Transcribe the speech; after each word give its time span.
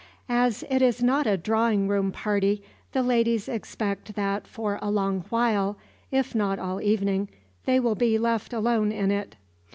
As 0.29 0.63
it 0.67 0.81
is 0.81 1.03
not 1.03 1.27
a 1.27 1.37
drawing 1.37 1.87
room 1.87 2.11
party, 2.11 2.63
the 2.91 3.03
ladies 3.03 3.47
expect 3.47 4.15
that 4.15 4.47
for 4.47 4.79
a 4.81 4.89
long 4.89 5.25
while, 5.29 5.77
if 6.09 6.33
not 6.33 6.57
all 6.57 6.81
evening, 6.81 7.29
they 7.65 7.79
will 7.79 7.93
be 7.93 8.17
left 8.17 8.51
alone 8.51 8.91
in 8.91 9.11
it. 9.11 9.35